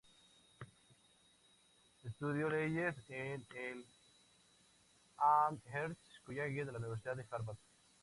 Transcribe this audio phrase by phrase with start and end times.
[2.03, 3.85] Estudió leyes en el
[5.17, 7.57] "Amherst College" de la Universidad Harvard.